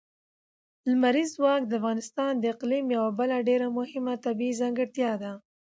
لمریز 0.89 1.29
ځواک 1.37 1.61
د 1.67 1.71
افغانستان 1.79 2.33
د 2.37 2.43
اقلیم 2.53 2.85
یوه 2.97 3.11
بله 3.19 3.37
ډېره 3.49 3.67
مهمه 3.77 4.13
طبیعي 4.25 4.59
ځانګړتیا 4.61 5.11
ده. 5.23 5.31